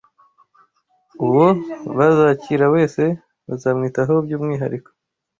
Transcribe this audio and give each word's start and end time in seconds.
uwo 1.25 1.47
bazakira 1.97 2.65
wese 2.75 3.03
bazamwitaho 3.47 4.13
by’ 4.25 4.31
umwihariko 4.37 4.89